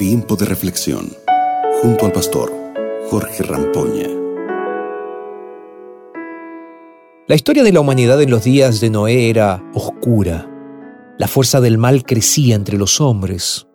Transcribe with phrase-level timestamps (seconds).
[0.00, 1.12] Tiempo de reflexión
[1.82, 2.50] junto al pastor
[3.10, 4.08] Jorge Rampoña.
[7.28, 10.48] La historia de la humanidad en los días de Noé era oscura.
[11.18, 13.68] La fuerza del mal crecía entre los hombres.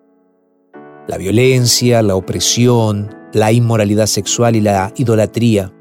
[1.06, 5.72] La violencia, la opresión, la inmoralidad sexual y la idolatría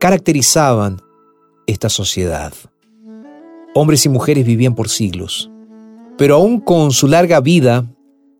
[0.00, 0.96] caracterizaban
[1.68, 2.52] esta sociedad.
[3.76, 5.48] Hombres y mujeres vivían por siglos,
[6.18, 7.86] pero aún con su larga vida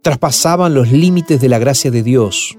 [0.02, 2.56] traspasaban los límites de la gracia de Dios.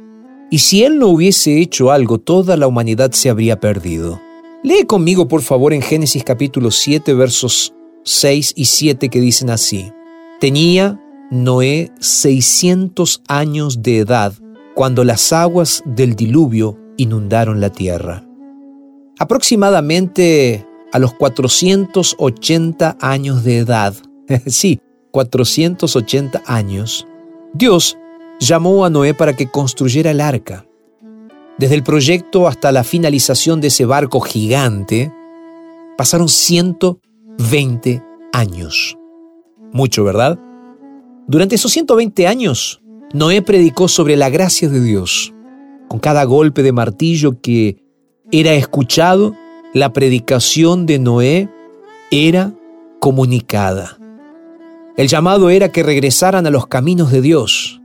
[0.50, 4.22] Y si Él no hubiese hecho algo, toda la humanidad se habría perdido.
[4.64, 7.74] Lee conmigo, por favor, en Génesis capítulo 7, versos
[8.04, 9.92] 6 y 7 que dicen así.
[10.40, 11.00] Tenía
[11.32, 14.34] Noé 600 años de edad
[14.76, 18.26] cuando las aguas del diluvio inundaron la tierra.
[19.18, 23.96] Aproximadamente a los 480 años de edad,
[24.48, 24.80] sí,
[25.12, 27.08] 480 años,
[27.54, 27.98] Dios
[28.40, 30.66] llamó a Noé para que construyera el arca.
[31.58, 35.14] Desde el proyecto hasta la finalización de ese barco gigante,
[35.98, 38.98] pasaron 120 años.
[39.74, 40.40] Mucho, ¿verdad?
[41.28, 42.82] Durante esos 120 años,
[43.14, 45.34] Noé predicó sobre la gracia de Dios.
[45.88, 47.84] Con cada golpe de martillo que
[48.32, 49.36] era escuchado,
[49.74, 51.50] la predicación de Noé
[52.10, 52.54] era
[53.00, 54.01] comunicada.
[55.02, 57.82] El llamado era que regresaran a los caminos de Dios.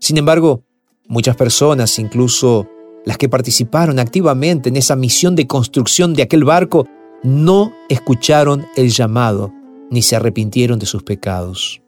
[0.00, 0.64] Sin embargo,
[1.06, 2.66] muchas personas, incluso
[3.04, 6.88] las que participaron activamente en esa misión de construcción de aquel barco,
[7.22, 9.54] no escucharon el llamado
[9.92, 11.82] ni se arrepintieron de sus pecados.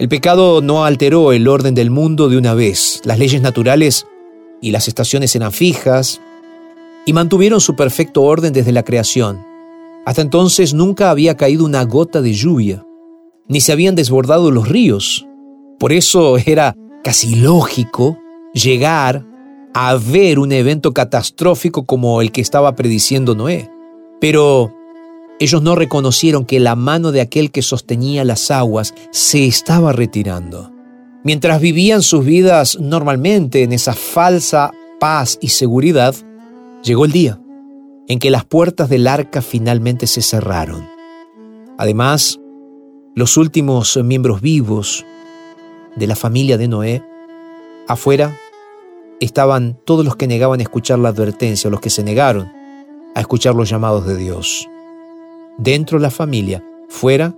[0.00, 3.00] El pecado no alteró el orden del mundo de una vez.
[3.04, 4.04] Las leyes naturales
[4.60, 6.20] y las estaciones eran fijas
[7.06, 9.46] y mantuvieron su perfecto orden desde la creación.
[10.04, 12.84] Hasta entonces nunca había caído una gota de lluvia
[13.48, 15.26] ni se habían desbordado los ríos.
[15.78, 18.18] Por eso era casi lógico
[18.52, 19.24] llegar
[19.74, 23.70] a ver un evento catastrófico como el que estaba prediciendo Noé.
[24.20, 24.74] Pero
[25.40, 30.72] ellos no reconocieron que la mano de aquel que sostenía las aguas se estaba retirando.
[31.22, 36.14] Mientras vivían sus vidas normalmente en esa falsa paz y seguridad,
[36.82, 37.40] llegó el día
[38.08, 40.88] en que las puertas del arca finalmente se cerraron.
[41.76, 42.40] Además,
[43.18, 45.04] los últimos miembros vivos
[45.96, 47.02] de la familia de Noé,
[47.88, 48.38] afuera
[49.18, 52.48] estaban todos los que negaban escuchar la advertencia, los que se negaron
[53.16, 54.68] a escuchar los llamados de Dios.
[55.58, 57.34] Dentro la familia, fuera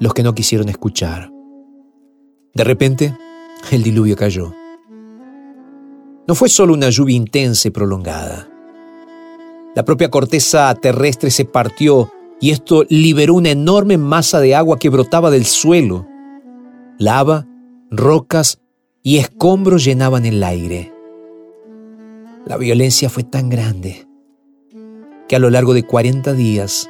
[0.00, 1.30] los que no quisieron escuchar.
[2.54, 3.14] De repente,
[3.70, 4.54] el diluvio cayó.
[6.26, 8.48] No fue solo una lluvia intensa y prolongada.
[9.74, 12.10] La propia corteza terrestre se partió
[12.40, 16.06] y esto liberó una enorme masa de agua que brotaba del suelo.
[16.98, 17.46] Lava,
[17.90, 18.60] rocas
[19.02, 20.92] y escombros llenaban el aire.
[22.46, 24.06] La violencia fue tan grande
[25.28, 26.88] que a lo largo de 40 días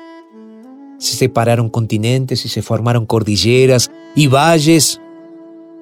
[0.99, 5.01] se separaron continentes y se formaron cordilleras y valles.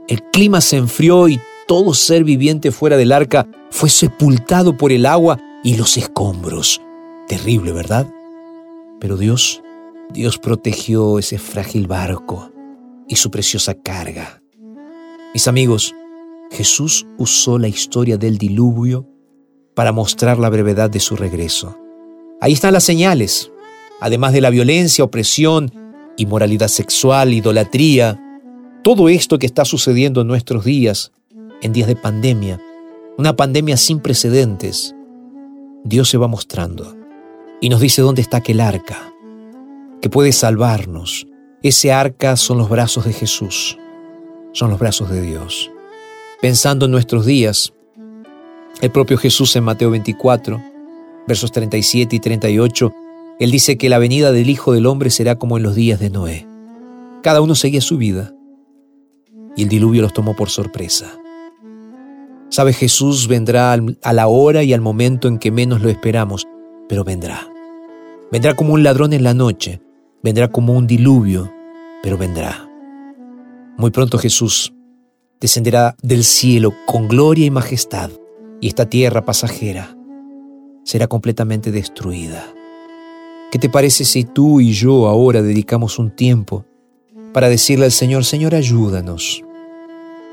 [0.08, 5.06] El clima se enfrió y todo ser viviente fuera del arca fue sepultado por el
[5.06, 6.80] agua y los escombros.
[7.26, 8.06] Terrible, ¿verdad?
[9.00, 9.62] Pero Dios,
[10.12, 12.50] Dios protegió ese frágil barco
[13.08, 14.42] y su preciosa carga.
[15.32, 15.94] Mis amigos,
[16.50, 19.08] Jesús usó la historia del diluvio
[19.74, 21.76] para mostrar la brevedad de su regreso.
[22.40, 23.50] Ahí están las señales.
[24.00, 25.72] Además de la violencia, opresión,
[26.16, 28.20] inmoralidad sexual, idolatría,
[28.82, 31.12] todo esto que está sucediendo en nuestros días,
[31.62, 32.60] en días de pandemia,
[33.16, 34.94] una pandemia sin precedentes,
[35.84, 37.03] Dios se va mostrando
[37.64, 39.10] y nos dice dónde está aquel arca
[40.02, 41.26] que puede salvarnos.
[41.62, 43.78] Ese arca son los brazos de Jesús,
[44.52, 45.70] son los brazos de Dios.
[46.42, 47.72] Pensando en nuestros días,
[48.82, 50.62] el propio Jesús en Mateo 24,
[51.26, 52.92] versos 37 y 38,
[53.40, 56.10] él dice que la venida del Hijo del Hombre será como en los días de
[56.10, 56.46] Noé.
[57.22, 58.34] Cada uno seguía su vida
[59.56, 61.18] y el diluvio los tomó por sorpresa.
[62.50, 66.46] Sabe, Jesús vendrá a la hora y al momento en que menos lo esperamos,
[66.90, 67.53] pero vendrá.
[68.30, 69.80] Vendrá como un ladrón en la noche,
[70.22, 71.52] vendrá como un diluvio,
[72.02, 72.68] pero vendrá.
[73.76, 74.72] Muy pronto Jesús
[75.40, 78.10] descenderá del cielo con gloria y majestad,
[78.60, 79.96] y esta tierra pasajera
[80.84, 82.44] será completamente destruida.
[83.50, 86.64] ¿Qué te parece si tú y yo ahora dedicamos un tiempo
[87.32, 89.42] para decirle al Señor, Señor, ayúdanos?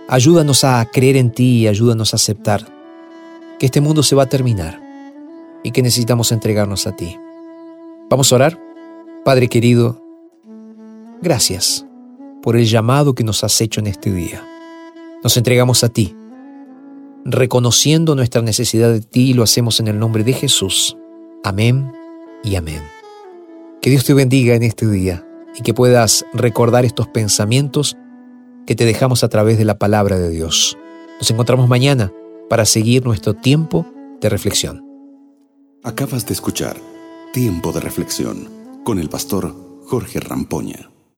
[0.07, 2.65] Ayúdanos a creer en ti y ayúdanos a aceptar
[3.59, 4.81] que este mundo se va a terminar
[5.63, 7.17] y que necesitamos entregarnos a ti.
[8.11, 8.59] Vamos a orar.
[9.23, 10.03] Padre querido,
[11.21, 11.85] gracias
[12.43, 14.45] por el llamado que nos has hecho en este día.
[15.23, 16.13] Nos entregamos a ti,
[17.23, 20.97] reconociendo nuestra necesidad de ti y lo hacemos en el nombre de Jesús.
[21.45, 21.89] Amén
[22.43, 22.83] y amén.
[23.81, 25.25] Que Dios te bendiga en este día
[25.57, 27.95] y que puedas recordar estos pensamientos
[28.67, 30.77] que te dejamos a través de la palabra de Dios.
[31.17, 32.11] Nos encontramos mañana
[32.49, 33.85] para seguir nuestro tiempo
[34.19, 34.85] de reflexión.
[35.81, 36.90] Acabas de escuchar
[37.33, 39.55] Tiempo de Reflexión con el pastor
[39.85, 40.90] Jorge Rampoña.